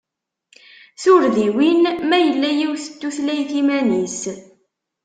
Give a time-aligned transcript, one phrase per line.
[1.01, 4.21] Turdiwin: Ma yella yiwet n tutlayt iman-is!